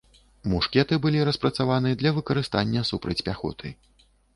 Мушкеты 0.53 0.99
былі 1.03 1.21
распрацаваны 1.29 1.95
для 2.03 2.17
выкарыстання 2.19 2.87
супраць 2.93 3.23
пяхоты. 3.31 3.81